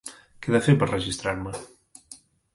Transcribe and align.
Què 0.45 0.49
he 0.51 0.55
de 0.55 0.61
fer 0.67 0.75
per 0.79 0.87
registrar-me? 0.93 1.55